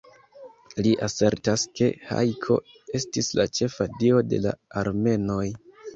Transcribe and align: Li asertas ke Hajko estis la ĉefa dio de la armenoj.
Li 0.85 0.93
asertas 1.07 1.65
ke 1.81 1.89
Hajko 2.11 2.57
estis 3.01 3.29
la 3.41 3.45
ĉefa 3.59 3.91
dio 4.01 4.25
de 4.33 4.41
la 4.47 4.55
armenoj. 4.83 5.45